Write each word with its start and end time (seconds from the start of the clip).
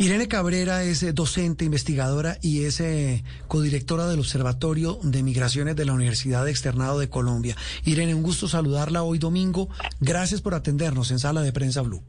Irene 0.00 0.28
Cabrera 0.28 0.84
es 0.84 1.02
eh, 1.02 1.12
docente, 1.12 1.64
investigadora 1.64 2.38
y 2.40 2.62
es 2.64 2.78
eh, 2.78 3.24
codirectora 3.48 4.06
del 4.06 4.20
Observatorio 4.20 5.00
de 5.02 5.24
Migraciones 5.24 5.74
de 5.74 5.84
la 5.84 5.92
Universidad 5.92 6.44
de 6.44 6.52
Externado 6.52 7.00
de 7.00 7.10
Colombia. 7.10 7.56
Irene, 7.84 8.14
un 8.14 8.22
gusto 8.22 8.46
saludarla 8.46 9.02
hoy 9.02 9.18
domingo. 9.18 9.68
Gracias 10.00 10.40
por 10.40 10.54
atendernos 10.54 11.10
en 11.10 11.18
Sala 11.18 11.42
de 11.42 11.52
Prensa 11.52 11.82
Blue. 11.82 12.04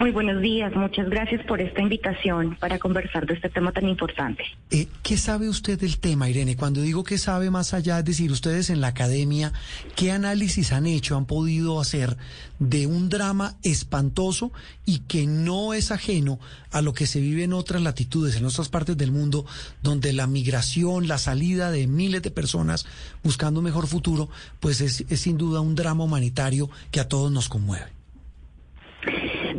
Muy 0.00 0.12
buenos 0.12 0.40
días, 0.40 0.72
muchas 0.76 1.10
gracias 1.10 1.44
por 1.44 1.60
esta 1.60 1.82
invitación 1.82 2.56
para 2.60 2.78
conversar 2.78 3.26
de 3.26 3.34
este 3.34 3.48
tema 3.48 3.72
tan 3.72 3.88
importante. 3.88 4.44
Eh, 4.70 4.86
¿Qué 5.02 5.16
sabe 5.16 5.48
usted 5.48 5.76
del 5.76 5.98
tema, 5.98 6.30
Irene? 6.30 6.54
Cuando 6.54 6.80
digo 6.82 7.02
que 7.02 7.18
sabe 7.18 7.50
más 7.50 7.74
allá, 7.74 7.98
es 7.98 8.04
decir, 8.04 8.30
ustedes 8.30 8.70
en 8.70 8.80
la 8.80 8.88
academia, 8.88 9.52
¿qué 9.96 10.12
análisis 10.12 10.70
han 10.70 10.86
hecho, 10.86 11.16
han 11.16 11.26
podido 11.26 11.80
hacer 11.80 12.16
de 12.60 12.86
un 12.86 13.08
drama 13.08 13.56
espantoso 13.64 14.52
y 14.86 15.00
que 15.00 15.26
no 15.26 15.74
es 15.74 15.90
ajeno 15.90 16.38
a 16.70 16.80
lo 16.80 16.92
que 16.92 17.08
se 17.08 17.20
vive 17.20 17.42
en 17.42 17.52
otras 17.52 17.82
latitudes, 17.82 18.36
en 18.36 18.44
otras 18.44 18.68
partes 18.68 18.96
del 18.96 19.10
mundo, 19.10 19.46
donde 19.82 20.12
la 20.12 20.28
migración, 20.28 21.08
la 21.08 21.18
salida 21.18 21.72
de 21.72 21.88
miles 21.88 22.22
de 22.22 22.30
personas 22.30 22.86
buscando 23.24 23.58
un 23.58 23.64
mejor 23.64 23.88
futuro, 23.88 24.28
pues 24.60 24.80
es, 24.80 25.04
es 25.08 25.18
sin 25.18 25.38
duda 25.38 25.60
un 25.60 25.74
drama 25.74 26.04
humanitario 26.04 26.70
que 26.92 27.00
a 27.00 27.08
todos 27.08 27.32
nos 27.32 27.48
conmueve? 27.48 27.97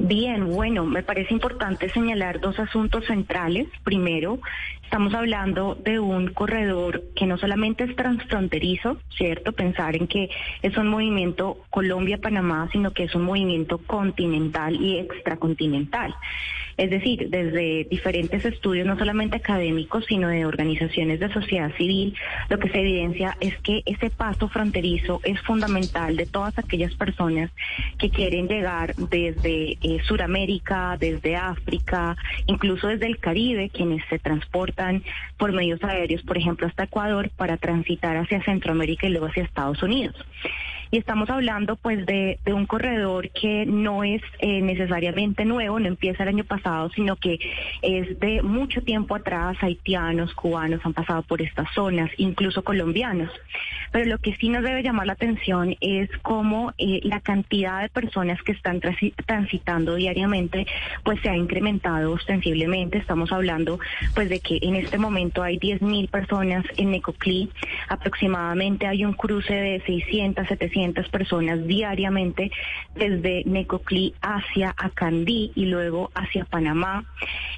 Bien, 0.02 0.50
bueno, 0.54 0.86
me 0.86 1.04
parece 1.04 1.34
importante 1.34 1.90
señalar 1.90 2.40
dos 2.40 2.58
asuntos 2.58 3.06
centrales. 3.06 3.68
Primero, 3.84 4.40
estamos 4.82 5.14
hablando 5.14 5.76
de 5.76 6.00
un 6.00 6.30
corredor 6.30 7.04
que 7.18 7.26
no 7.26 7.38
solamente 7.38 7.84
es 7.84 7.96
transfronterizo, 7.98 8.98
¿cierto? 9.10 9.52
Pensar 9.52 9.98
en 9.98 10.08
que 10.08 10.30
es 10.62 10.78
un 10.78 10.88
movimiento 10.88 11.58
Colombia-Panamá, 11.70 12.70
sino 12.72 12.92
que 12.92 13.04
es 13.04 13.14
un 13.14 13.24
movimiento 13.24 13.78
continental 13.78 14.76
y 14.82 15.00
extracontinental. 15.00 16.16
Es 16.80 16.90
decir, 16.90 17.30
desde 17.30 17.86
diferentes 17.92 18.46
estudios, 18.46 18.88
no 18.88 18.98
solamente 18.98 19.36
académicos, 19.36 20.06
sino 20.08 20.30
de 20.30 20.46
organizaciones 20.46 21.20
de 21.20 21.28
sociedad 21.34 21.76
civil, 21.76 22.16
lo 22.48 22.58
que 22.58 22.70
se 22.70 22.80
evidencia 22.80 23.36
es 23.42 23.58
que 23.58 23.84
ese 23.86 24.10
paso 24.10 24.48
fronterizo 24.48 25.20
es 25.26 25.42
fundamental 25.42 26.16
de 26.16 26.26
todas 26.26 26.58
aquellas 26.58 26.96
personas 26.96 27.52
que 27.98 28.10
quieren 28.10 28.48
llegar 28.48 28.96
desde 28.96 29.78
eh, 29.82 30.00
Sudamérica, 30.08 30.96
desde 30.98 31.36
África, 31.36 32.16
incluso 32.46 32.88
desde 32.88 33.08
el 33.08 33.18
Caribe, 33.18 33.70
quienes 33.72 34.02
se 34.10 34.18
transportan 34.18 35.04
por 35.38 35.52
medios 35.52 35.84
aéreos, 35.84 36.22
por 36.22 36.38
ejemplo, 36.38 36.66
hasta 36.66 36.86
Ecuador, 36.86 37.30
para 37.36 37.58
transitar 37.58 38.16
hacia 38.16 38.42
Centroamérica 38.46 39.06
y 39.06 39.10
luego 39.10 39.26
hacia 39.26 39.44
Estados 39.44 39.84
Unidos. 39.84 40.16
Y 40.92 40.98
estamos 40.98 41.30
hablando 41.30 41.76
pues 41.76 42.04
de, 42.08 42.40
un 42.48 42.66
corredor 42.66 43.30
que 43.30 43.66
no 43.68 44.04
es 44.04 44.24
eh, 44.40 44.62
necesariamente 44.62 45.46
nuevo, 45.46 45.80
no 45.80 45.88
empieza 45.88 46.24
el 46.24 46.30
año 46.30 46.46
pasado, 46.46 46.90
sino 46.90 47.16
que 47.16 47.38
es 47.84 48.20
de 48.20 48.42
mucho 48.42 48.82
tiempo 48.82 49.14
atrás, 49.14 49.56
haitianos, 49.62 50.34
cubanos 50.34 50.82
han 50.84 50.94
pasado 50.94 51.22
por 51.22 51.44
estas 51.44 51.72
zonas, 51.76 52.10
incluso 52.18 52.64
colombianos. 52.64 53.30
Pero 53.92 54.06
lo 54.06 54.18
que 54.18 54.36
sí 54.38 54.50
nos 54.50 54.64
debe 54.64 54.82
llamar 54.82 55.06
la 55.06 55.14
atención 55.14 55.76
es 55.80 56.10
cómo 56.24 56.74
eh, 56.80 57.02
la 57.04 57.20
cantidad 57.20 57.82
de 57.84 57.90
personas 57.90 58.42
que 58.42 58.54
están 58.54 58.82
transitando 59.26 59.96
diariamente 59.96 60.66
pues 61.04 61.22
se 61.22 61.30
ha 61.30 61.36
incrementado 61.36 62.14
ostensiblemente. 62.14 62.98
Estamos 62.98 63.32
hablando 63.32 63.80
pues 64.16 64.30
de 64.30 64.40
que 64.40 64.58
en 64.64 64.76
este 64.76 64.98
momento 64.98 65.44
hay 65.44 65.60
10.000 65.60 66.10
personas 66.10 66.66
en 66.78 66.92
Necoclí, 66.92 67.52
aproximadamente 67.90 68.88
hay 68.88 69.06
un 69.06 69.14
cruce 69.14 69.54
de 69.54 69.82
600, 69.82 70.48
700 70.48 70.79
personas 71.10 71.66
diariamente 71.66 72.52
desde 72.96 73.44
Necoclí 73.46 74.14
hacia 74.22 74.74
Acandí 74.78 75.52
y 75.56 75.66
luego 75.66 76.12
hacia 76.16 76.46
Panamá. 76.46 77.06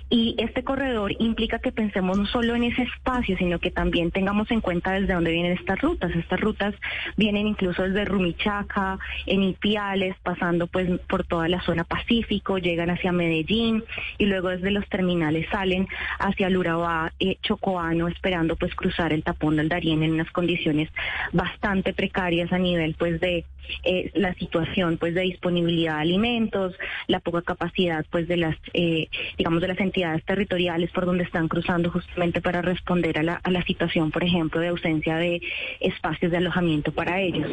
Y 0.09 0.35
este 0.39 0.63
corredor 0.63 1.13
implica 1.19 1.59
que 1.59 1.71
pensemos 1.71 2.17
no 2.17 2.25
solo 2.25 2.55
en 2.55 2.65
ese 2.65 2.83
espacio, 2.83 3.37
sino 3.37 3.59
que 3.59 3.71
también 3.71 4.11
tengamos 4.11 4.51
en 4.51 4.59
cuenta 4.59 4.91
desde 4.91 5.13
dónde 5.13 5.31
vienen 5.31 5.53
estas 5.53 5.79
rutas. 5.79 6.11
Estas 6.15 6.39
rutas 6.39 6.75
vienen 7.15 7.47
incluso 7.47 7.83
desde 7.83 8.05
Rumichaca, 8.05 8.99
en 9.25 9.43
Ipiales, 9.43 10.15
pasando 10.21 10.67
pues 10.67 10.89
por 11.07 11.25
toda 11.25 11.47
la 11.47 11.61
zona 11.61 11.85
Pacífico, 11.85 12.57
llegan 12.57 12.89
hacia 12.89 13.11
Medellín 13.11 13.83
y 14.17 14.25
luego 14.25 14.49
desde 14.49 14.71
los 14.71 14.87
terminales 14.89 15.47
salen 15.49 15.87
hacia 16.19 16.47
el 16.47 16.57
Urabá, 16.57 17.13
eh, 17.19 17.37
Chocoano, 17.41 18.07
esperando 18.07 18.55
pues 18.55 18.75
cruzar 18.75 19.13
el 19.13 19.23
tapón 19.23 19.55
del 19.55 19.69
Darién 19.69 20.03
en 20.03 20.11
unas 20.11 20.31
condiciones 20.31 20.89
bastante 21.31 21.93
precarias 21.93 22.51
a 22.51 22.57
nivel 22.57 22.95
pues 22.97 23.10
de 23.19 23.45
eh, 23.83 24.11
la 24.13 24.33
situación 24.35 24.97
pues 24.97 25.13
de 25.13 25.21
disponibilidad 25.21 25.95
de 25.95 26.01
alimentos, 26.01 26.75
la 27.07 27.19
poca 27.19 27.41
capacidad 27.41 28.05
pues 28.09 28.27
de 28.27 28.37
las 28.37 28.57
eh, 28.73 29.07
digamos 29.37 29.61
de 29.61 29.67
las 29.67 29.79
entidades 29.79 30.23
territoriales 30.25 30.91
por 30.91 31.05
donde 31.05 31.23
están 31.23 31.47
cruzando 31.47 31.91
justamente 31.91 32.41
para 32.41 32.61
responder 32.61 33.17
a 33.19 33.49
la 33.49 33.63
situación 33.63 34.11
por 34.11 34.23
ejemplo 34.23 34.61
de 34.61 34.69
ausencia 34.69 35.17
de 35.17 35.41
espacios 35.79 36.31
de 36.31 36.37
alojamiento 36.37 36.91
para 36.91 37.21
ellos. 37.21 37.47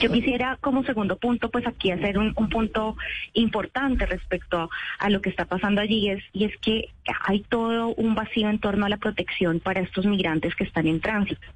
Yo 0.00 0.10
quisiera 0.10 0.58
como 0.60 0.84
segundo 0.84 1.16
punto, 1.16 1.50
pues 1.50 1.66
aquí 1.66 1.90
hacer 1.90 2.18
un, 2.18 2.34
punto 2.34 2.96
importante 3.34 4.04
respecto 4.06 4.68
a, 4.98 5.10
lo 5.10 5.20
que 5.20 5.30
está 5.30 5.44
pasando 5.44 5.80
allí 5.80 6.10
es, 6.10 6.22
y 6.32 6.44
es 6.44 6.56
que 6.58 6.88
hay 7.24 7.40
todo 7.40 7.94
un 7.94 8.14
vacío 8.14 8.48
en 8.48 8.58
torno 8.58 8.86
a 8.86 8.88
la 8.88 8.96
protección 8.96 9.60
para 9.60 9.80
estos 9.80 10.06
migrantes 10.06 10.54
que 10.54 10.64
están 10.64 10.86
en 10.86 11.00
tránsito. 11.00 11.46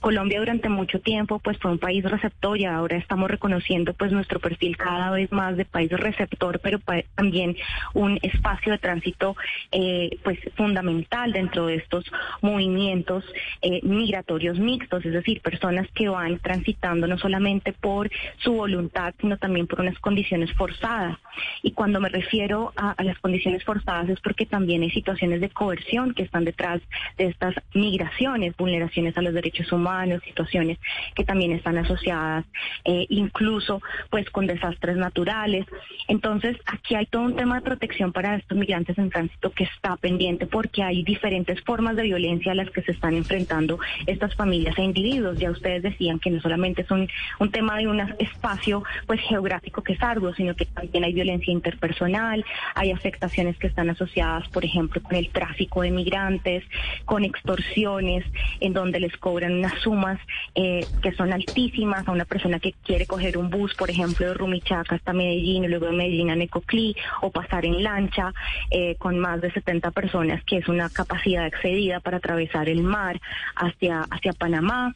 Colombia 0.00 0.38
durante 0.38 0.68
mucho 0.68 1.00
tiempo 1.00 1.38
pues 1.38 1.58
fue 1.58 1.70
un 1.70 1.78
país 1.78 2.04
receptor 2.04 2.58
y 2.58 2.64
ahora 2.64 2.96
estamos 2.96 3.30
reconociendo 3.30 3.92
pues 3.94 4.12
nuestro 4.12 4.38
perfil 4.38 4.76
cada 4.76 5.10
vez 5.10 5.30
más 5.32 5.56
de 5.56 5.64
país 5.64 5.90
receptor, 5.90 6.60
pero 6.60 6.80
también 7.14 7.56
un 7.92 8.18
espacio 8.22 8.72
de 8.72 8.78
tránsito 8.78 9.36
eh, 9.72 10.18
pues 10.22 10.38
fundamental 10.56 11.32
dentro 11.32 11.66
de 11.66 11.76
estos 11.76 12.04
movimientos 12.40 13.24
eh, 13.62 13.80
migratorios 13.82 14.58
mixtos, 14.58 15.04
es 15.04 15.12
decir, 15.12 15.40
personas 15.40 15.88
que 15.94 16.08
van 16.08 16.38
transitando 16.38 17.06
no 17.06 17.18
solamente 17.18 17.73
por 17.80 18.10
su 18.38 18.52
voluntad, 18.54 19.14
sino 19.20 19.36
también 19.36 19.66
por 19.66 19.80
unas 19.80 19.98
condiciones 19.98 20.52
forzadas. 20.54 21.18
Y 21.62 21.72
cuando 21.72 22.00
me 22.00 22.08
refiero 22.08 22.72
a, 22.76 22.94
las 23.02 23.18
condiciones 23.18 23.64
forzadas 23.64 24.08
es 24.08 24.20
porque 24.20 24.46
también 24.46 24.82
hay 24.82 24.90
situaciones 24.90 25.40
de 25.40 25.50
coerción 25.50 26.14
que 26.14 26.22
están 26.22 26.44
detrás 26.44 26.80
de 27.18 27.26
estas 27.26 27.54
migraciones, 27.74 28.56
vulneraciones 28.56 29.16
a 29.16 29.22
los 29.22 29.34
derechos 29.34 29.70
humanos, 29.72 30.22
situaciones 30.24 30.78
que 31.14 31.24
también 31.24 31.52
están 31.52 31.78
asociadas 31.78 32.44
eh, 32.84 33.06
incluso 33.08 33.80
pues 34.10 34.28
con 34.30 34.46
desastres 34.46 34.96
naturales. 34.96 35.66
Entonces 36.08 36.56
aquí 36.66 36.94
hay 36.94 37.06
todo 37.06 37.22
un 37.22 37.36
tema 37.36 37.56
de 37.56 37.62
protección 37.62 38.12
para 38.12 38.36
estos 38.36 38.56
migrantes 38.56 38.98
en 38.98 39.10
tránsito 39.10 39.50
que 39.50 39.64
está 39.64 39.96
pendiente 39.96 40.46
porque 40.46 40.82
hay 40.82 41.02
diferentes 41.02 41.60
formas 41.62 41.96
de 41.96 42.02
violencia 42.02 42.52
a 42.52 42.54
las 42.54 42.70
que 42.70 42.82
se 42.82 42.92
están 42.92 43.14
enfrentando 43.14 43.78
estas 44.06 44.34
familias 44.34 44.76
e 44.78 44.82
individuos. 44.82 45.38
Ya 45.38 45.50
ustedes 45.50 45.82
decían 45.82 46.18
que 46.18 46.30
no 46.30 46.40
solamente 46.40 46.82
es 46.82 46.90
un, 46.90 47.08
un 47.38 47.50
tema 47.50 47.63
de 47.72 47.88
un 47.88 48.00
espacio 48.18 48.84
pues 49.06 49.20
geográfico 49.20 49.82
que 49.82 49.94
es 49.94 50.02
arduo, 50.02 50.34
sino 50.34 50.54
que 50.54 50.66
también 50.66 51.04
hay 51.04 51.12
violencia 51.12 51.52
interpersonal, 51.52 52.44
hay 52.74 52.92
afectaciones 52.92 53.56
que 53.58 53.66
están 53.66 53.90
asociadas, 53.90 54.48
por 54.48 54.64
ejemplo, 54.64 55.02
con 55.02 55.16
el 55.16 55.30
tráfico 55.30 55.82
de 55.82 55.90
migrantes, 55.90 56.64
con 57.04 57.24
extorsiones, 57.24 58.24
en 58.60 58.72
donde 58.72 59.00
les 59.00 59.16
cobran 59.16 59.54
unas 59.54 59.80
sumas 59.80 60.18
eh, 60.54 60.86
que 61.02 61.12
son 61.12 61.32
altísimas 61.32 62.06
a 62.06 62.12
una 62.12 62.24
persona 62.24 62.58
que 62.58 62.72
quiere 62.84 63.06
coger 63.06 63.38
un 63.38 63.50
bus, 63.50 63.74
por 63.74 63.90
ejemplo, 63.90 64.26
de 64.26 64.34
Rumichaca 64.34 64.96
hasta 64.96 65.12
Medellín 65.12 65.64
y 65.64 65.68
luego 65.68 65.86
de 65.86 65.92
Medellín 65.92 66.30
a 66.30 66.36
Necoclí, 66.36 66.94
o 67.22 67.30
pasar 67.30 67.64
en 67.64 67.82
lancha 67.82 68.32
eh, 68.70 68.96
con 68.96 69.18
más 69.18 69.40
de 69.40 69.50
70 69.50 69.90
personas, 69.90 70.44
que 70.44 70.58
es 70.58 70.68
una 70.68 70.90
capacidad 70.90 71.46
excedida 71.46 72.00
para 72.00 72.18
atravesar 72.18 72.68
el 72.68 72.82
mar 72.82 73.20
hacia, 73.56 74.02
hacia 74.10 74.32
Panamá. 74.32 74.94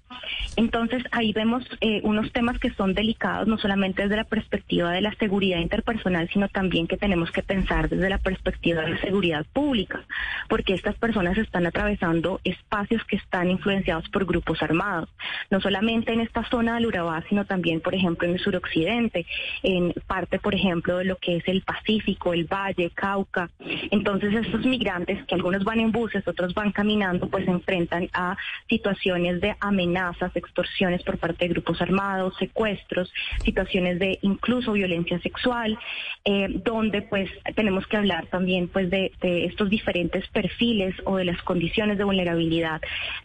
Entonces 0.57 1.03
ahí 1.13 1.33
vemos 1.33 1.65
eh, 1.81 2.01
unos 2.03 2.33
temas 2.33 2.58
que 2.59 2.71
son 2.71 2.95
delicados, 2.95 3.49
no 3.49 3.59
solamente 3.59 4.03
desde 4.03 4.17
la 4.17 4.25
perspectiva 4.25 4.93
de 4.93 5.01
la 5.01 5.15
seguridad 5.15 5.59
interpersonal, 5.59 6.29
sino 6.33 6.49
también 6.49 6.87
que 6.87 6.97
tenemos 6.97 7.31
que 7.31 7.43
pensar 7.43 7.89
desde 7.89 8.09
la 8.09 8.19
perspectiva 8.19 8.83
de 8.83 8.99
seguridad 8.99 9.47
pública, 9.53 10.05
porque 10.49 10.75
estas 10.75 10.97
personas 10.97 11.39
están 11.39 11.67
atravesando 11.67 12.41
espacios 12.45 13.05
que 13.05 13.17
están 13.17 13.51
influenciados 13.51 14.09
por 14.09 14.25
grupos 14.25 14.63
armados, 14.63 15.09
no 15.51 15.61
solamente 15.61 16.13
en 16.13 16.21
esta 16.21 16.49
zona 16.49 16.75
del 16.75 16.87
Urabá, 16.87 17.23
sino 17.29 17.45
también, 17.45 17.81
por 17.81 17.95
ejemplo, 17.95 18.27
en 18.27 18.35
el 18.35 18.41
suroccidente, 18.41 19.27
en 19.63 19.93
parte, 20.07 20.39
por 20.39 20.55
ejemplo, 20.55 20.99
de 20.99 21.05
lo 21.05 21.17
que 21.17 21.37
es 21.37 21.49
el 21.49 21.63
Pacífico, 21.63 22.33
el 22.33 22.45
Valle, 22.45 22.91
Cauca. 22.91 23.51
Entonces, 23.91 24.35
estos 24.35 24.65
migrantes, 24.65 25.25
que 25.27 25.35
algunos 25.35 25.65
van 25.65 25.81
en 25.81 25.93
buses, 25.93 26.27
otros 26.27 26.55
van 26.55 26.73
caminando, 26.73 27.29
pues 27.29 27.45
se 27.45 27.51
enfrentan 27.51 28.09
a 28.13 28.37
situaciones 28.69 29.41
de 29.41 29.57
amenazas, 29.61 30.35
extorsiones 30.35 31.03
por 31.03 31.19
parte 31.19 31.47
de 31.47 31.55
grupos 31.55 31.81
armados, 31.81 32.35
secuestros, 32.39 33.13
situaciones 33.45 33.99
de 33.99 34.19
incluso 34.23 34.73
violencia 34.73 35.19
sexual, 35.21 35.79
eh, 36.25 36.49
donde 36.65 37.03
pues 37.03 37.31
tenemos 37.55 37.87
que 37.87 37.97
hablar 37.97 38.27
también 38.27 38.69
pues 38.69 38.91
de, 38.91 39.13
estos 39.21 39.71
diferentes 39.71 40.27
perfiles 40.29 40.95
o 41.05 41.17
de 41.17 41.25
las 41.25 41.43
condiciones 41.43 41.99
de 41.99 42.05
vulnerabilidad 42.05 42.81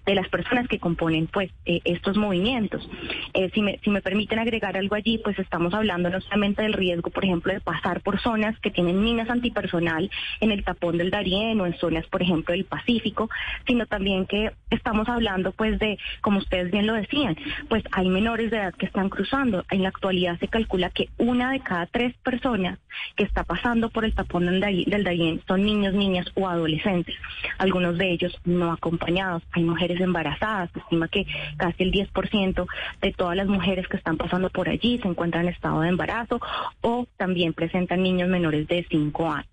de 0.05 0.15
las 0.15 0.27
personas 0.29 0.67
que 0.67 0.79
componen 0.79 1.27
pues 1.27 1.51
eh, 1.65 1.81
estos 1.85 2.17
movimientos. 2.17 2.87
Eh, 3.33 3.49
si, 3.53 3.61
me, 3.61 3.79
si 3.83 3.89
me 3.89 4.01
permiten 4.01 4.39
agregar 4.39 4.77
algo 4.77 4.95
allí, 4.95 5.17
pues 5.17 5.37
estamos 5.39 5.73
hablando 5.73 6.09
no 6.09 6.21
solamente 6.21 6.61
del 6.61 6.73
riesgo, 6.73 7.09
por 7.09 7.25
ejemplo, 7.25 7.53
de 7.53 7.61
pasar 7.61 8.01
por 8.01 8.19
zonas 8.19 8.57
que 8.59 8.71
tienen 8.71 9.03
minas 9.03 9.29
antipersonal 9.29 10.09
en 10.39 10.51
el 10.51 10.63
tapón 10.63 10.97
del 10.97 11.11
Darién 11.11 11.59
o 11.61 11.65
en 11.65 11.77
zonas, 11.77 12.05
por 12.07 12.21
ejemplo, 12.21 12.53
del 12.53 12.65
Pacífico, 12.65 13.29
sino 13.65 13.85
también 13.85 14.25
que 14.25 14.51
estamos 14.69 15.07
hablando 15.09 15.51
pues 15.51 15.79
de, 15.79 15.97
como 16.21 16.39
ustedes 16.39 16.71
bien 16.71 16.87
lo 16.87 16.93
decían, 16.93 17.37
pues 17.69 17.83
hay 17.91 18.09
menores 18.09 18.51
de 18.51 18.57
edad 18.57 18.73
que 18.73 18.85
están 18.85 19.02
cruzando. 19.09 19.65
En 19.69 19.83
la 19.83 19.89
actualidad 19.89 20.39
se 20.39 20.47
calcula 20.47 20.89
que 20.89 21.09
una 21.17 21.51
de 21.51 21.59
cada 21.59 21.85
tres 21.85 22.15
personas 22.23 22.79
que 23.15 23.23
está 23.23 23.43
pasando 23.43 23.89
por 23.89 24.05
el 24.05 24.13
tapón 24.13 24.45
del 24.45 25.03
Darién 25.03 25.41
son 25.47 25.63
niños, 25.63 25.93
niñas 25.93 26.27
o 26.35 26.47
adolescentes, 26.47 27.15
algunos 27.57 27.97
de 27.97 28.11
ellos 28.11 28.37
no 28.45 28.71
acompañados. 28.71 29.43
Hay 29.51 29.63
mujeres 29.63 29.99
embarazadas, 29.99 30.69
se 30.73 30.79
estima 30.79 31.07
que 31.07 31.25
casi 31.57 31.83
el 31.83 31.91
10% 31.91 32.67
de 33.01 33.11
todas 33.13 33.35
las 33.35 33.47
mujeres 33.47 33.87
que 33.87 33.97
están 33.97 34.17
pasando 34.17 34.49
por 34.49 34.69
allí 34.69 34.99
se 34.99 35.07
encuentran 35.07 35.45
en 35.45 35.53
estado 35.53 35.81
de 35.81 35.89
embarazo 35.89 36.39
o 36.81 37.07
también 37.17 37.53
presentan 37.53 38.03
niños 38.03 38.29
menores 38.29 38.67
de 38.67 38.85
5 38.89 39.31
años. 39.31 39.47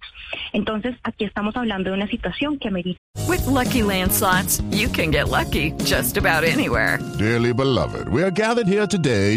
Entonces, 0.53 0.97
aquí 1.03 1.25
estamos 1.25 1.57
hablando 1.57 1.91
de 1.91 1.97
una 1.97 2.07
situación 2.09 2.59
que 2.59 2.69
amerita. 2.69 2.99
With 3.29 3.45
lucky 3.47 3.83
landslots, 3.83 4.63
you 4.71 4.89
can 4.89 5.11
get 5.11 5.29
lucky 5.29 5.73
just 5.85 6.17
about 6.17 6.45
anywhere. 6.45 6.99
Dearly 7.19 7.53
beloved, 7.53 8.09
we 8.09 8.23
are 8.23 8.31
gathered 8.31 8.69
here 8.69 8.87
today 8.87 9.37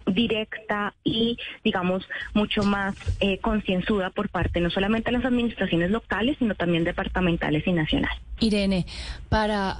directa 0.11 0.93
y, 1.03 1.37
digamos, 1.63 2.07
mucho 2.33 2.63
más 2.63 2.95
eh, 3.19 3.39
concienzuda 3.39 4.09
por 4.09 4.29
parte 4.29 4.59
no 4.59 4.69
solamente 4.69 5.11
de 5.11 5.17
las 5.17 5.25
administraciones 5.25 5.91
locales, 5.91 6.37
sino 6.39 6.55
también 6.55 6.83
departamentales 6.83 7.65
y 7.65 7.71
nacionales. 7.71 8.21
Irene, 8.41 8.85
para 9.29 9.77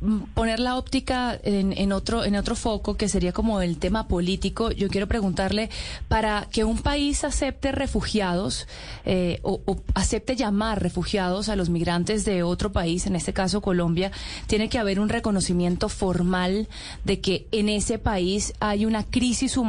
mm, 0.00 0.20
poner 0.34 0.58
la 0.58 0.76
óptica 0.76 1.38
en, 1.44 1.92
otro, 1.92 2.24
en 2.24 2.36
otro 2.36 2.56
foco, 2.56 2.96
que 2.96 3.08
sería 3.08 3.32
como 3.32 3.60
el 3.60 3.78
tema 3.78 4.08
político, 4.08 4.72
yo 4.72 4.88
quiero 4.88 5.06
preguntarle, 5.06 5.70
para 6.08 6.48
que 6.50 6.64
un 6.64 6.78
país 6.78 7.22
acepte 7.22 7.70
refugiados 7.70 8.66
eh, 9.04 9.38
o, 9.42 9.60
acepte 9.94 10.36
llamar 10.36 10.82
refugiados 10.82 11.48
a 11.48 11.56
los 11.56 11.68
migrantes 11.68 12.24
de 12.24 12.42
otro 12.42 12.72
país, 12.72 13.06
en 13.06 13.14
este 13.14 13.32
caso 13.32 13.60
Colombia, 13.60 14.10
tiene 14.46 14.68
que 14.68 14.78
haber 14.78 15.00
un 15.00 15.10
reconocimiento 15.10 15.88
formal 15.88 16.66
de 17.04 17.20
que 17.20 17.46
en 17.52 17.68
ese 17.68 17.98
país 17.98 18.54
hay 18.58 18.86
una 18.86 19.04
crisis 19.04 19.56
humanitaria. 19.56 19.67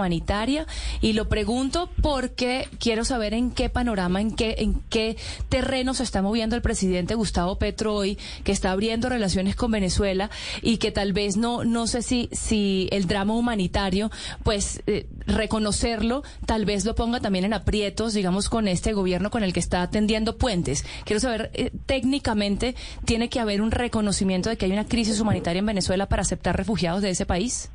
Y 1.01 1.13
lo 1.13 1.27
pregunto 1.27 1.89
porque 2.01 2.67
quiero 2.79 3.05
saber 3.05 3.33
en 3.33 3.51
qué 3.51 3.69
panorama, 3.69 4.21
en 4.21 4.35
qué, 4.35 4.55
en 4.59 4.81
qué 4.89 5.17
terreno 5.49 5.93
se 5.93 6.03
está 6.03 6.21
moviendo 6.21 6.55
el 6.55 6.61
presidente 6.61 7.15
Gustavo 7.15 7.57
Petro 7.57 7.95
hoy 7.95 8.17
que 8.43 8.51
está 8.51 8.71
abriendo 8.71 9.09
relaciones 9.09 9.55
con 9.55 9.71
Venezuela 9.71 10.29
y 10.61 10.77
que 10.77 10.91
tal 10.91 11.13
vez 11.13 11.37
no, 11.37 11.63
no 11.63 11.87
sé 11.87 12.01
si, 12.01 12.29
si 12.31 12.87
el 12.91 13.07
drama 13.07 13.33
humanitario, 13.33 14.11
pues 14.43 14.81
eh, 14.87 15.07
reconocerlo, 15.27 16.23
tal 16.45 16.65
vez 16.65 16.85
lo 16.85 16.95
ponga 16.95 17.19
también 17.19 17.45
en 17.45 17.53
aprietos, 17.53 18.13
digamos, 18.13 18.49
con 18.49 18.67
este 18.67 18.93
gobierno 18.93 19.29
con 19.29 19.43
el 19.43 19.53
que 19.53 19.59
está 19.59 19.81
atendiendo 19.81 20.37
puentes. 20.37 20.85
Quiero 21.05 21.19
saber, 21.19 21.51
eh, 21.53 21.71
técnicamente, 21.85 22.75
¿tiene 23.05 23.29
que 23.29 23.39
haber 23.39 23.61
un 23.61 23.71
reconocimiento 23.71 24.49
de 24.49 24.57
que 24.57 24.65
hay 24.65 24.71
una 24.71 24.85
crisis 24.85 25.19
humanitaria 25.19 25.59
en 25.59 25.65
Venezuela 25.65 26.07
para 26.07 26.21
aceptar 26.21 26.55
refugiados 26.55 27.01
de 27.01 27.09
ese 27.09 27.25
país? 27.25 27.69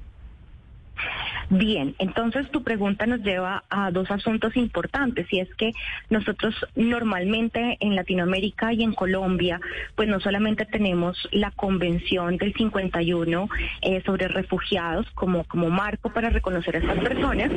Bien, 1.51 1.95
entonces 1.99 2.51
tu 2.51 2.63
pregunta 2.63 3.07
nos 3.07 3.21
lleva 3.21 3.65
a 3.69 3.91
dos 3.91 4.11
asuntos 4.11 4.57
importantes 4.57 5.27
y 5.31 5.41
es 5.41 5.55
que 5.57 5.73
nosotros 6.09 6.55
normalmente 6.75 7.77
en 7.81 7.95
Latinoamérica 7.95 8.73
y 8.73 8.83
en 8.83 8.95
Colombia, 8.95 9.61
pues 9.95 10.09
no 10.09 10.21
solamente 10.21 10.65
tenemos 10.65 11.29
la 11.33 11.51
Convención 11.51 12.39
del 12.39 12.55
51 12.55 13.49
eh, 13.83 14.03
sobre 14.07 14.29
refugiados 14.29 15.11
como, 15.11 15.45
como 15.45 15.71
marco 15.71 16.11
para 16.11 16.31
reconocer 16.31 16.77
a 16.77 16.79
estas 16.79 16.99
personas, 17.01 17.51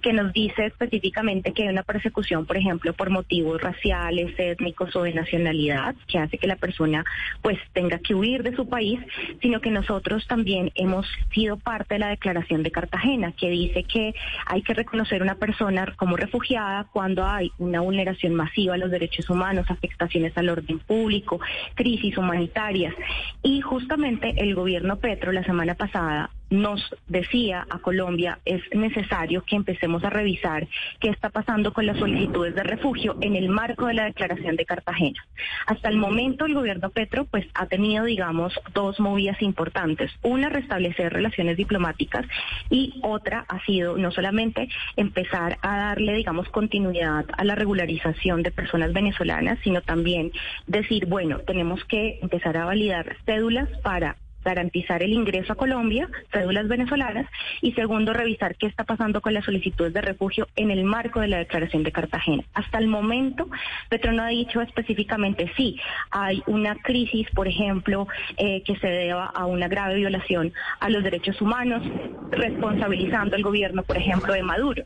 que 0.00 0.12
nos 0.12 0.32
dice 0.32 0.66
específicamente 0.66 1.52
que 1.52 1.64
hay 1.64 1.68
una 1.68 1.82
persecución, 1.82 2.46
por 2.46 2.56
ejemplo, 2.56 2.92
por 2.92 3.10
motivos 3.10 3.60
raciales, 3.60 4.34
étnicos 4.38 4.94
o 4.94 5.02
de 5.02 5.14
nacionalidad, 5.14 5.94
que 6.06 6.18
hace 6.18 6.38
que 6.38 6.46
la 6.46 6.56
persona 6.56 7.04
pues 7.42 7.58
tenga 7.72 7.98
que 7.98 8.14
huir 8.14 8.42
de 8.42 8.54
su 8.54 8.68
país, 8.68 9.00
sino 9.40 9.60
que 9.60 9.70
nosotros 9.70 10.26
también 10.26 10.70
hemos 10.74 11.06
sido 11.32 11.56
parte 11.56 11.94
de 11.94 12.00
la 12.00 12.08
Declaración 12.08 12.62
de 12.62 12.70
Cartagena 12.70 13.31
que 13.32 13.50
dice 13.50 13.84
que 13.84 14.14
hay 14.46 14.62
que 14.62 14.74
reconocer 14.74 15.22
una 15.22 15.34
persona 15.34 15.86
como 15.96 16.16
refugiada 16.16 16.84
cuando 16.92 17.24
hay 17.24 17.50
una 17.58 17.80
vulneración 17.80 18.34
masiva 18.34 18.74
a 18.74 18.78
los 18.78 18.90
derechos 18.90 19.28
humanos, 19.30 19.66
afectaciones 19.70 20.36
al 20.36 20.48
orden 20.48 20.78
público, 20.78 21.40
crisis 21.74 22.16
humanitarias. 22.16 22.94
Y 23.42 23.60
justamente 23.60 24.34
el 24.36 24.54
gobierno 24.54 24.96
Petro 24.96 25.32
la 25.32 25.44
semana 25.44 25.74
pasada 25.74 26.30
nos 26.52 26.94
decía 27.08 27.66
a 27.68 27.78
Colombia 27.78 28.38
es 28.44 28.62
necesario 28.72 29.42
que 29.44 29.56
empecemos 29.56 30.04
a 30.04 30.10
revisar 30.10 30.68
qué 31.00 31.08
está 31.08 31.30
pasando 31.30 31.72
con 31.72 31.86
las 31.86 31.98
solicitudes 31.98 32.54
de 32.54 32.62
refugio 32.62 33.16
en 33.20 33.36
el 33.36 33.48
marco 33.48 33.86
de 33.86 33.94
la 33.94 34.04
declaración 34.04 34.56
de 34.56 34.66
Cartagena. 34.66 35.24
Hasta 35.66 35.88
el 35.88 35.96
momento 35.96 36.46
el 36.46 36.54
gobierno 36.54 36.90
Petro 36.90 37.24
pues 37.24 37.46
ha 37.54 37.66
tenido 37.66 38.04
digamos 38.04 38.52
dos 38.74 39.00
movidas 39.00 39.40
importantes, 39.42 40.12
una 40.22 40.48
restablecer 40.48 41.12
relaciones 41.12 41.56
diplomáticas 41.56 42.26
y 42.70 43.00
otra 43.02 43.44
ha 43.48 43.64
sido 43.64 43.96
no 43.96 44.10
solamente 44.10 44.68
empezar 44.96 45.58
a 45.62 45.76
darle 45.76 46.14
digamos 46.14 46.48
continuidad 46.50 47.24
a 47.36 47.44
la 47.44 47.54
regularización 47.54 48.42
de 48.42 48.50
personas 48.50 48.92
venezolanas, 48.92 49.58
sino 49.64 49.80
también 49.80 50.32
decir, 50.66 51.06
bueno, 51.06 51.38
tenemos 51.40 51.84
que 51.84 52.18
empezar 52.20 52.56
a 52.56 52.66
validar 52.66 53.16
cédulas 53.24 53.68
para 53.82 54.16
garantizar 54.44 55.02
el 55.02 55.12
ingreso 55.12 55.52
a 55.52 55.56
Colombia, 55.56 56.08
cédulas 56.32 56.68
venezolanas, 56.68 57.26
y 57.60 57.72
segundo, 57.72 58.12
revisar 58.12 58.56
qué 58.56 58.66
está 58.66 58.84
pasando 58.84 59.20
con 59.20 59.34
las 59.34 59.44
solicitudes 59.44 59.92
de 59.92 60.00
refugio 60.00 60.48
en 60.56 60.70
el 60.70 60.84
marco 60.84 61.20
de 61.20 61.28
la 61.28 61.38
Declaración 61.38 61.82
de 61.82 61.92
Cartagena. 61.92 62.44
Hasta 62.54 62.78
el 62.78 62.86
momento, 62.86 63.48
Petro 63.88 64.12
no 64.12 64.22
ha 64.22 64.28
dicho 64.28 64.60
específicamente 64.60 65.52
si 65.56 65.78
hay 66.10 66.42
una 66.46 66.76
crisis, 66.76 67.28
por 67.34 67.48
ejemplo, 67.48 68.06
eh, 68.36 68.62
que 68.64 68.76
se 68.76 68.88
deba 68.88 69.26
a 69.26 69.46
una 69.46 69.68
grave 69.68 69.96
violación 69.96 70.52
a 70.80 70.88
los 70.88 71.02
derechos 71.02 71.40
humanos, 71.40 71.82
responsabilizando 72.30 73.36
al 73.36 73.42
gobierno, 73.42 73.82
por 73.82 73.96
ejemplo, 73.96 74.32
de 74.32 74.42
Maduro. 74.42 74.84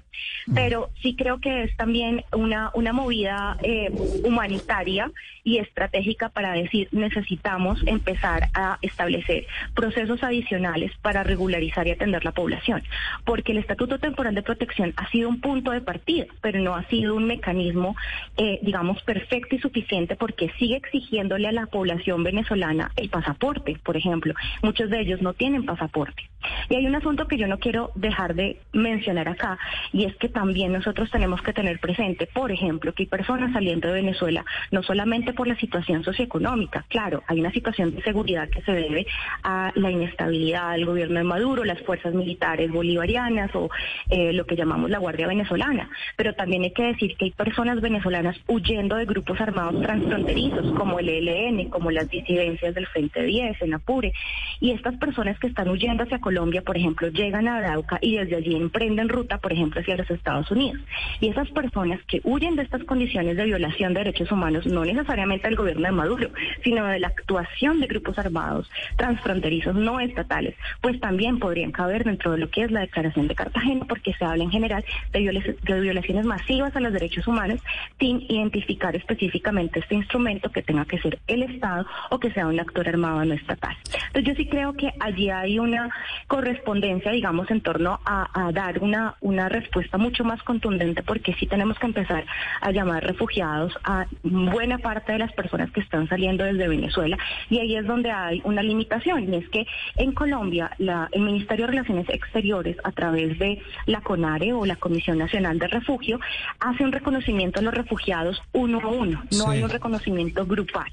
Pero 0.55 0.91
sí 1.03 1.17
creo 1.17 1.41
que 1.41 1.65
es 1.65 1.77
también 1.77 2.25
una, 2.33 2.71
una 2.75 2.93
movida 2.93 3.57
eh, 3.63 3.91
humanitaria 4.25 5.11
y 5.45 5.59
estratégica 5.59 6.29
para 6.29 6.53
decir 6.53 6.89
necesitamos 6.93 7.81
empezar 7.87 8.49
a 8.55 8.79
establecer 8.83 9.46
procesos 9.75 10.23
adicionales 10.23 10.93
para 11.03 11.23
regularizar 11.23 11.87
y 11.87 11.93
atender 11.93 12.25
la 12.25 12.33
población, 12.33 12.83
porque 13.25 13.53
el 13.53 13.59
Estatuto 13.59 13.99
Temporal 13.99 14.35
de 14.35 14.43
Protección 14.43 14.93
ha 14.97 15.09
sido 15.11 15.29
un 15.29 15.41
punto 15.41 15.71
de 15.71 15.81
partida, 15.81 16.27
pero 16.41 16.61
no 16.61 16.75
ha 16.75 16.85
sido 16.85 17.15
un 17.15 17.27
mecanismo, 17.27 17.97
eh, 18.37 18.59
digamos, 18.63 19.03
perfecto 19.03 19.57
y 19.57 19.59
suficiente 19.59 20.17
porque 20.17 20.51
sigue 20.59 20.77
exigiéndole 20.77 21.49
a 21.49 21.53
la 21.53 21.67
población 21.67 22.23
venezolana 22.23 22.91
el 22.97 23.09
pasaporte, 23.09 23.79
por 23.83 23.97
ejemplo. 23.97 24.35
Muchos 24.63 24.91
de 24.91 25.01
ellos 25.01 25.23
no 25.23 25.35
tienen 25.35 25.65
pasaporte. 25.65 26.23
Y 26.69 26.77
hay 26.77 26.87
un 26.87 26.95
asunto 26.95 27.27
que 27.29 27.39
yo 27.39 27.47
no 27.47 27.59
quiero 27.59 27.91
dejar 27.95 28.35
de 28.35 28.61
mencionar 28.73 29.29
acá, 29.29 29.59
y 29.93 30.05
es 30.05 30.17
que 30.17 30.29
también 30.29 30.73
nosotros 30.73 31.11
tenemos 31.11 31.43
que 31.43 31.53
tener 31.53 31.79
presente, 31.79 32.27
por 32.27 32.53
ejemplo, 32.53 32.93
que 32.93 33.05
hay 33.05 33.09
personas 33.09 33.53
saliendo 33.53 33.89
de 33.89 33.95
Venezuela, 33.95 34.45
no 34.71 34.83
solamente 34.83 35.33
por 35.33 35.47
la 35.47 35.57
situación 35.57 36.05
socioeconómica, 36.05 36.85
claro, 36.89 37.23
hay 37.27 37.41
una 37.41 37.53
situación 37.53 37.95
de 37.95 38.03
seguridad 38.03 38.49
que 38.49 38.63
se 38.63 38.73
debe 38.73 39.07
a 39.43 39.73
la 39.75 39.91
inestabilidad 39.91 40.73
del 40.73 40.87
gobierno 40.87 41.19
de 41.19 41.25
Maduro, 41.25 41.65
las 41.65 41.81
fuerzas 41.83 42.15
militares 42.15 42.71
bolivarianas 42.71 43.55
o 43.55 43.71
eh, 44.11 44.33
lo 44.33 44.47
que 44.47 44.57
llamamos 44.57 44.91
la 44.91 44.99
Guardia 44.99 45.27
Venezolana, 45.27 45.91
pero 46.17 46.35
también 46.35 46.63
hay 46.63 46.73
que 46.73 46.85
decir 46.85 47.17
que 47.17 47.27
hay 47.27 47.31
personas 47.31 47.81
venezolanas 47.81 48.37
huyendo 48.47 48.97
de 48.97 49.05
grupos 49.05 49.41
armados 49.41 49.81
transfronterizos, 49.83 50.73
como 50.73 50.99
el 50.99 51.09
ELN, 51.09 51.69
como 51.71 51.91
las 51.91 52.09
disidencias 52.09 52.75
del 52.75 52.87
Frente 52.87 53.23
10 53.23 53.63
en 53.63 53.75
Apure, 53.75 54.13
y 54.61 54.73
estas 54.73 54.97
personas 54.97 55.39
que 55.39 55.47
están 55.47 55.69
huyendo 55.69 56.05
hacia 56.05 56.19
Colombia, 56.27 56.61
por 56.63 56.77
ejemplo, 56.77 57.07
llegan 57.07 57.47
a 57.47 57.59
Arauca 57.59 58.01
y 58.01 58.17
desde 58.17 58.35
allí 58.35 58.57
emprenden 58.57 59.09
ruta, 59.09 59.39
por 59.39 59.53
ejemplo, 59.53 59.81
hacia 59.81 59.97
los 59.97 60.11
Estados 60.11 60.51
Unidos. 60.51 60.83
Y 61.21 61.29
esas 61.29 61.49
personas 61.51 62.01
que 62.09 62.21
huyen 62.25 62.57
de 62.57 62.65
estas 62.65 62.83
condiciones 62.83 63.37
de 63.37 63.45
violación 63.45 63.95
de 63.95 64.01
derechos 64.01 64.33
humanos, 64.33 64.67
no 64.67 64.85
necesariamente 64.85 65.47
del 65.47 65.57
gobierno 65.57 65.87
de 65.87 65.93
Maduro, 65.93 66.31
sino 66.65 66.85
de 66.85 66.99
la 66.99 67.07
actuación 67.07 67.79
de 67.79 67.87
grupos 67.87 68.19
armados 68.19 68.69
transfronterizos 68.97 69.77
no 69.77 70.01
estatales, 70.01 70.57
pues 70.81 70.99
también 70.99 71.39
podrían 71.39 71.71
caber 71.71 72.03
dentro 72.03 72.33
de 72.33 72.39
lo 72.39 72.51
que 72.51 72.63
es 72.65 72.73
la 72.73 72.81
Declaración 72.81 73.29
de 73.29 73.37
Cartagena, 73.37 73.85
porque 73.89 74.13
se 74.15 74.25
habla 74.25 74.43
en 74.43 74.51
general 74.51 74.85
de, 75.13 75.57
de 75.63 75.81
violaciones 75.81 76.27
masivas 76.27 76.75
a 76.75 76.81
los 76.81 76.93
derechos 76.93 77.29
humanos 77.29 77.61
sin 78.01 78.23
identificar 78.23 78.97
específicamente 78.97 79.79
este 79.79 79.95
instrumento 79.95 80.51
que 80.51 80.63
tenga 80.63 80.87
que 80.87 80.99
ser 80.99 81.21
el 81.29 81.45
Estado 81.45 81.87
o 82.11 82.19
que 82.19 82.33
sea 82.33 82.49
un 82.49 82.59
actor 82.59 82.89
armado 82.89 83.25
no 83.25 83.35
estatal. 83.35 83.77
Entonces 84.09 84.25
yo 84.25 84.35
sí 84.35 84.49
creo 84.49 84.73
que 84.73 84.91
allí 84.99 85.31
hay 85.31 85.61
una 85.61 85.89
correspondencia, 86.27 87.13
digamos, 87.13 87.51
en 87.51 87.61
torno 87.61 88.01
a, 88.05 88.27
dar 88.53 88.79
una, 88.81 89.17
una 89.21 89.49
respuesta 89.49 89.99
mucho 89.99 90.25
más 90.25 90.43
contundente, 90.43 91.03
porque 91.03 91.35
sí 91.35 91.47
tenemos 91.47 91.79
que 91.79 91.87
empezar 91.87 92.25
a 92.61 92.71
llamar 92.71 93.05
refugiados 93.05 93.73
a 93.85 94.07
buena 94.23 94.79
parte 94.79 95.13
de 95.13 95.19
las 95.19 95.33
personas 95.33 95.71
que 95.71 95.81
están 95.81 96.09
saliendo 96.09 96.45
desde 96.45 96.69
Venezuela. 96.69 97.19
Y 97.51 97.59
ahí 97.59 97.77
es 97.77 97.87
donde 97.87 98.11
hay 98.11 98.41
una 98.45 98.63
limitación, 98.63 99.33
y 99.33 99.37
es 99.37 99.49
que 99.49 99.67
en 99.97 100.13
Colombia 100.13 100.71
la, 100.79 101.09
el 101.13 101.23
Ministerio 101.23 101.67
de 101.67 101.73
Relaciones 101.73 102.09
Exteriores, 102.09 102.77
a 102.85 102.93
través 102.93 103.39
de 103.39 103.61
la 103.87 104.01
CONARE 104.01 104.53
o 104.53 104.65
la 104.67 104.77
Comisión 104.77 105.19
Nacional 105.19 105.59
de 105.59 105.69
Refugio, 105.69 106.21
hace 106.61 106.85
un 106.85 106.93
reconocimiento 106.93 107.61
a 107.61 107.63
los 107.63 107.75
refugiados 107.75 108.41
uno 108.53 108.81
a 108.81 108.89
uno, 108.89 109.23
no 109.37 109.51
hay 109.51 109.63
un 109.63 109.71
reconocimiento 109.71 110.47
grupal. 110.47 110.91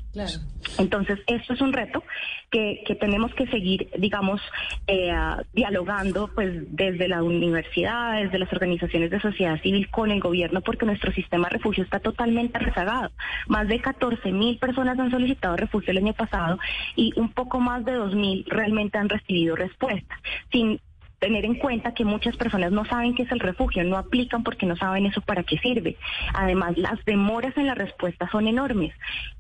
Entonces, 0.78 1.20
esto 1.28 1.54
es 1.54 1.62
un 1.62 1.74
reto 1.74 2.04
que, 2.50 2.84
que 2.86 2.96
tenemos 2.96 3.34
que 3.36 3.48
seguir, 3.48 3.90
digamos, 3.98 4.42
eh, 4.88 5.13
dialogando 5.54 6.30
pues 6.34 6.52
desde 6.76 7.08
la 7.08 7.24
universidad, 7.24 8.22
desde 8.22 8.40
las 8.40 8.52
organizaciones 8.52 9.12
de 9.12 9.20
sociedad 9.20 9.62
civil 9.62 9.90
con 9.90 10.12
el 10.12 10.20
gobierno, 10.20 10.62
porque 10.62 10.86
nuestro 10.86 11.12
sistema 11.12 11.48
de 11.48 11.58
refugio 11.58 11.84
está 11.84 12.00
totalmente 12.00 12.60
rezagado. 12.60 13.12
Más 13.48 13.68
de 13.68 13.80
14 13.80 14.32
mil 14.32 14.58
personas 14.58 14.98
han 15.00 15.12
solicitado 15.12 15.56
refugio 15.56 15.92
el 15.92 15.98
año 15.98 16.14
pasado 16.14 16.60
y 16.96 17.14
un 17.20 17.30
poco 17.30 17.60
más 17.60 17.86
de 17.86 17.94
2 17.94 18.16
mil 18.16 18.46
realmente 18.48 18.98
han 18.98 19.10
recibido 19.10 19.56
respuesta. 19.56 20.20
Sin 20.52 20.80
tener 21.24 21.46
en 21.46 21.56
cuenta 21.56 21.94
que 21.94 22.04
muchas 22.04 22.36
personas 22.36 22.74
no 22.74 22.84
saben 22.84 23.16
qué 23.16 23.24
es 23.24 23.32
el 23.32 23.40
refugio, 23.40 23.82
no 23.86 23.98
aplican 23.98 24.44
porque 24.44 24.66
no 24.66 24.76
saben 24.76 25.06
eso 25.06 25.22
para 25.22 25.44
qué 25.44 25.58
sirve. 25.58 25.96
Además, 26.34 26.78
las 26.78 27.04
demoras 27.06 27.56
en 27.56 27.66
la 27.66 27.76
respuesta 27.76 28.30
son 28.30 28.46
enormes. 28.46 28.94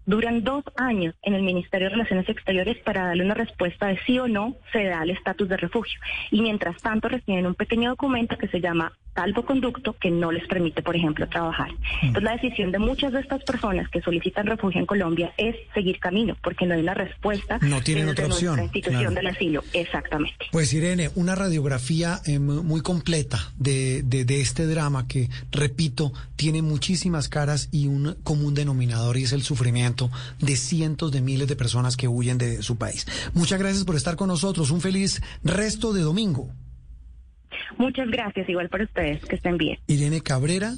Duran 0.05 0.45
dos 0.45 0.63
años 0.77 1.13
en 1.23 1.33
el 1.33 1.43
Ministerio 1.43 1.89
de 1.89 1.95
Relaciones 1.95 2.29
Exteriores 2.29 2.77
para 2.85 3.07
darle 3.07 3.25
una 3.25 3.33
respuesta 3.33 3.87
de 3.87 3.99
sí 4.05 4.17
o 4.17 4.29
no 4.29 4.55
se 4.71 4.85
da 4.85 5.03
el 5.03 5.09
estatus 5.09 5.49
de 5.49 5.57
refugio. 5.57 5.99
Y 6.31 6.41
mientras 6.41 6.81
tanto 6.81 7.09
reciben 7.09 7.47
un 7.47 7.55
pequeño 7.55 7.89
documento 7.89 8.37
que 8.37 8.47
se 8.47 8.61
llama 8.61 8.93
salvoconducto 9.15 9.93
que 9.93 10.09
no 10.09 10.31
les 10.31 10.47
permite, 10.47 10.81
por 10.81 10.95
ejemplo, 10.95 11.27
trabajar. 11.27 11.71
Mm. 11.71 12.07
Entonces, 12.07 12.23
la 12.23 12.31
decisión 12.33 12.71
de 12.71 12.79
muchas 12.79 13.13
de 13.13 13.19
estas 13.19 13.43
personas 13.43 13.89
que 13.89 14.01
solicitan 14.01 14.47
refugio 14.47 14.79
en 14.79 14.85
Colombia 14.85 15.33
es 15.37 15.55
seguir 15.73 15.99
camino, 15.99 16.35
porque 16.43 16.65
no 16.65 16.73
hay 16.73 16.81
una 16.81 16.93
respuesta. 16.93 17.59
No 17.61 17.81
tienen 17.81 18.09
otra 18.09 18.25
opción. 18.25 18.57
La 18.57 18.63
institución 18.63 19.13
del 19.13 19.27
asilo, 19.27 19.63
exactamente. 19.73 20.45
Pues, 20.51 20.73
Irene, 20.73 21.11
una 21.15 21.35
radiografía 21.35 22.19
eh, 22.25 22.39
muy 22.39 22.81
completa 22.81 23.39
de, 23.57 24.03
de, 24.03 24.25
de 24.25 24.41
este 24.41 24.65
drama 24.65 25.07
que, 25.07 25.29
repito, 25.51 26.11
tiene 26.35 26.61
muchísimas 26.61 27.29
caras 27.29 27.69
y 27.71 27.87
un 27.87 28.15
común 28.23 28.53
denominador 28.53 29.17
y 29.17 29.23
es 29.23 29.33
el 29.33 29.43
sufrimiento 29.43 30.09
de 30.39 30.55
cientos 30.55 31.11
de 31.11 31.21
miles 31.21 31.47
de 31.47 31.55
personas 31.55 31.97
que 31.97 32.07
huyen 32.07 32.37
de 32.37 32.61
su 32.61 32.77
país. 32.77 33.05
Muchas 33.33 33.59
gracias 33.59 33.83
por 33.83 33.95
estar 33.95 34.15
con 34.15 34.27
nosotros. 34.27 34.71
Un 34.71 34.81
feliz 34.81 35.21
resto 35.43 35.93
de 35.93 36.01
domingo. 36.01 36.49
Muchas 37.77 38.07
gracias, 38.09 38.47
igual 38.49 38.69
para 38.69 38.85
ustedes, 38.85 39.23
que 39.25 39.35
estén 39.35 39.57
bien. 39.57 39.79
Irene 39.87 40.21
Cabrera, 40.21 40.75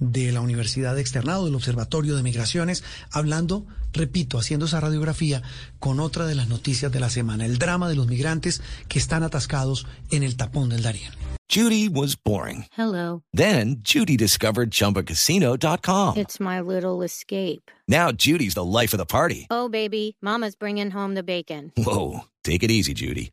de 0.00 0.32
la 0.32 0.40
Universidad 0.40 0.94
de 0.94 1.02
Externado, 1.02 1.44
del 1.44 1.54
Observatorio 1.54 2.16
de 2.16 2.22
Migraciones, 2.22 2.82
hablando, 3.12 3.66
repito, 3.92 4.38
haciendo 4.38 4.66
esa 4.66 4.80
radiografía 4.80 5.42
con 5.78 6.00
otra 6.00 6.26
de 6.26 6.34
las 6.34 6.48
noticias 6.48 6.90
de 6.90 7.00
la 7.00 7.10
semana, 7.10 7.44
el 7.44 7.58
drama 7.58 7.88
de 7.88 7.96
los 7.96 8.06
migrantes 8.08 8.62
que 8.88 8.98
están 8.98 9.22
atascados 9.22 9.86
en 10.10 10.22
el 10.22 10.36
tapón 10.36 10.70
del 10.70 10.82
Darién. 10.82 11.12
Judy 11.50 11.88
was 11.88 12.14
boring. 12.16 12.66
Hello. 12.78 13.24
Then 13.32 13.82
Judy 13.82 14.16
discovered 14.16 14.70
chumbacasino.com. 14.70 16.16
It's 16.16 16.38
my 16.38 16.60
little 16.60 17.02
escape. 17.02 17.70
Now 17.88 18.12
Judy's 18.12 18.54
the 18.54 18.64
life 18.64 18.94
of 18.94 18.98
the 18.98 19.04
party. 19.04 19.48
Oh, 19.50 19.68
baby, 19.68 20.16
mama's 20.22 20.54
bringing 20.54 20.92
home 20.92 21.14
the 21.14 21.24
bacon. 21.24 21.72
Whoa, 21.76 22.20
take 22.44 22.62
it 22.62 22.70
easy, 22.70 22.94
Judy. 22.94 23.32